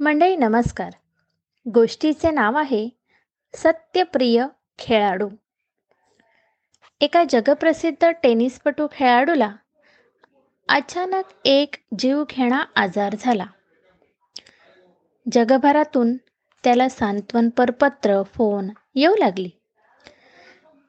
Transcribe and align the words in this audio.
मंडळी 0.00 0.36
नमस्कार. 0.36 0.92
गोष्टीचे 1.74 2.30
नाव 2.30 2.56
आहे 2.56 2.88
सत्यप्रिय 3.54 4.46
खेळाडू. 4.78 5.28
एका 7.00 7.24
जगप्रसिद्ध 7.30 8.06
टेनिसपटू 8.22 8.86
खेळाडूला 8.92 9.52
अचानक 10.68 11.22
एक 11.44 11.74
जीवघेणा 11.98 12.64
आजार 12.76 13.16
झाला. 13.20 13.46
जगभरातून 15.32 16.16
त्याला 16.64 16.88
सांत्वनपर 16.88 17.70
पत्र 17.70 18.22
फोन 18.22 18.70
येऊ 18.94 19.14
लागली. 19.18 19.50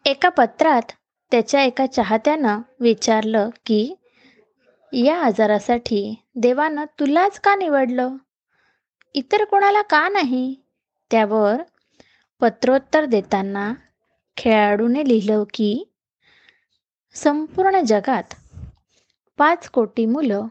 एका 0.05 0.29
पत्रात 0.29 0.91
त्याच्या 1.31 1.61
एका 1.61 1.85
चाहत्यानं 1.85 2.61
विचारलं 2.79 3.49
की 3.65 3.95
या 4.93 5.23
आजारासाठी 5.23 6.23
देवानं 6.35 6.85
तुलाच 6.99 7.39
का 7.39 7.55
निवडलं? 7.55 8.15
इतर 9.16 9.43
कोणाला 9.45 9.82
का 9.82 10.09
नाही? 10.09 10.56
त्यावर 11.11 11.61
पत्रोत्तर 12.42 13.06
देताना 13.06 13.74
खेळाडूने 14.37 15.07
लिहिलं 15.07 15.43
की 15.54 15.92
संपूर्ण 17.14 17.79
जगात 17.79 18.34
पाच 19.37 19.70
कोटी 19.70 20.06
मुलं 20.06 20.47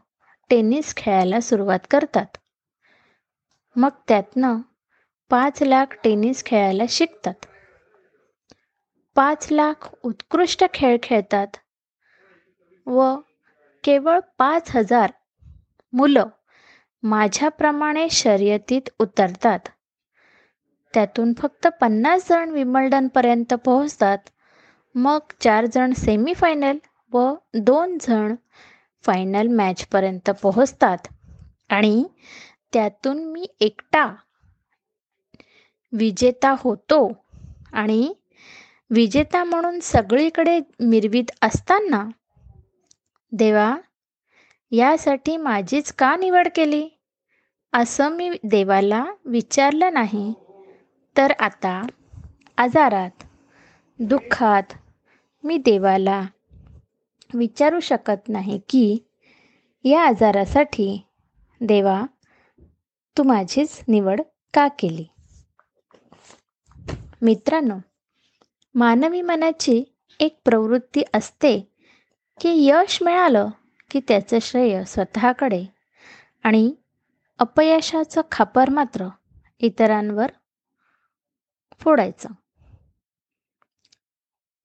टेनिस 0.51 0.97
खेळायला 0.97 1.41
सुरुवात 1.41 1.79
करतात. 1.91 2.27
मग 3.77 3.91
त्यातनं 4.09 4.61
पाच 5.31 5.63
लाख 5.63 5.87
टेनिस 6.05 6.45
खेळायला 6.45 6.85
शिकतात. 6.89 7.47
पाच 9.17 9.49
लाख 9.51 9.89
उत्कृष्ट 10.03 10.65
खेळ 10.75 10.97
खेळतात. 11.03 11.47
व 12.87 13.17
केवळ 13.85 14.19
पाच 14.39 14.77
हजार 14.77 15.11
मुलं 15.93 16.29
माझ्याप्रमाणे 17.03 18.09
शर्यतीत 18.11 18.91
उतरतात. 18.99 19.59
त्यातून 20.95 21.33
फक्त 21.39 21.67
पन्नास 21.67 22.29
जण 22.29 22.51
विमल्डनपर्यंत 22.51 23.55
पोहोचतात. 23.55 24.19
मग 24.95 25.19
चार 25.41 25.67
जण 25.67 25.93
सेमीफायनल 25.93 26.79
व 27.13 27.35
दोन 27.55 27.99
जण 28.01 28.35
फायनल 29.05 29.49
मॅचपर्यंत 29.49 30.31
पोहोचतात. 30.31 30.99
आणि 31.71 32.05
त्यातून 32.73 33.25
मी 33.25 33.47
एकटा 33.61 34.15
विजेता 35.93 36.55
होतो. 36.59 37.13
आणि 37.73 38.15
विजेता 38.91 39.45
म्हणून 39.45 39.81
सगळीकडे 39.81 40.61
मिरवीत 40.81 41.31
असताना 41.43 42.05
देवा 43.33 43.77
यासाठी 44.73 45.37
माझीच 45.37 45.93
का 45.93 46.17
निवड 46.17 46.49
केली? 46.55 46.89
असं 47.73 48.09
मी 48.09 48.31
देवाला 48.45 49.05
विचारलं 49.25 49.93
नाही. 49.93 50.33
तर 51.17 51.33
आता 51.41 51.83
आजारात 52.59 53.25
दुःखात 53.99 54.75
मी 55.45 55.57
देवाला 55.57 56.23
विचारू 57.35 57.81
शकत 57.81 58.29
नाही 58.29 58.61
की 58.69 58.99
या 59.85 60.03
आजारासाठी 60.03 61.07
देवा 61.61 62.03
तू 63.19 63.23
माझीच 63.23 63.81
निवड 63.89 64.21
का 64.55 64.69
केली? 64.69 65.05
मित्रांनो 67.23 67.77
मानवी 68.75 69.21
मनाची 69.23 69.83
एक 70.21 70.41
प्रवृत्ती 70.45 71.03
असते 71.15 71.59
की 72.41 72.67
यश 72.69 73.03
मिळालं 73.03 73.49
की 73.93 74.01
त्याचं 74.09 74.39
श्रेय 74.43 74.85
स्वतःकडे 74.85 75.65
आणि 76.43 76.75
अपयशाचं 77.39 78.21
खापर 78.31 78.71
मात्र 78.71 79.09
इतरांवर 79.59 80.31
फोडायचं. 81.81 82.29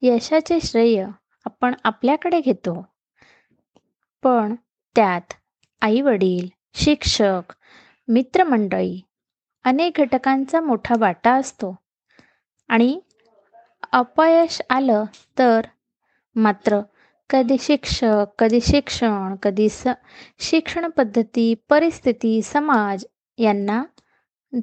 यशाचे 0.02 0.60
श्रेय 0.64 1.06
आपण 1.46 1.76
आपल्याकडे 1.84 2.42
घेतो 2.42 2.86
पण 4.24 4.56
त्यात 4.96 5.34
आईवडील 5.82 6.48
शिक्षक 6.74 7.54
मित्रमंडळी 8.08 9.02
अनेक 9.64 10.00
घटकांचा 10.00 10.62
मोठा 10.62 10.96
वाटा 11.00 11.34
असतो 11.34 11.76
आणि 12.68 13.00
अपयश 13.92 14.62
आलं 14.70 15.04
तर 15.38 15.62
मात्र 16.36 16.80
कधी 17.30 17.58
शिक्षक 17.60 18.26
कधी 18.40 18.60
शिक्षण 18.62 19.36
कधी 19.36 19.70
स 19.70 19.88
शिक्षण 20.40 20.90
पद्धती 20.90 21.54
परिस्थिती 21.70 22.42
समाज 22.42 23.06
यांना 23.38 23.84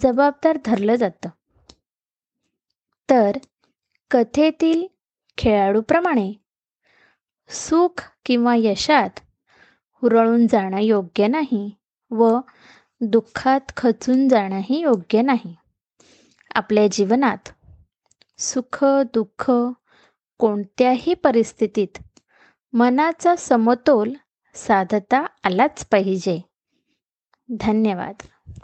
जबाबदार 0.03 0.59
धरलं 0.65 0.95
जातं. 0.95 1.29
तर 3.11 3.39
कथेतील 4.11 4.87
खेळाडूप्रमाणे 5.39 6.33
सुख 7.49 8.03
किंवा 8.25 8.55
यशात 8.59 9.21
हुरळून 10.03 10.47
जाणं 10.47 10.79
योग्य 10.79 11.27
नाही 11.27 11.71
व 12.11 12.39
दुःखात 13.01 13.61
खचून 13.77 14.29
जाणंही 14.29 14.81
योग्य 14.81 15.23
नाही. 15.23 15.55
आपल्या 16.55 16.87
जीवनात 16.93 17.49
सुख 18.39 18.85
दुःख 19.15 19.51
कोणत्याही 20.39 21.15
परिस्थितीत 21.15 21.99
मनाचा 22.75 23.37
समतोल 23.37 24.13
साधता 24.55 25.27
आलाच 25.45 25.87
पाहिजे. 25.87 26.41
धन्यवाद. 27.61 28.15